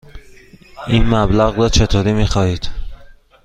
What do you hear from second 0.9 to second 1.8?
مبلغ را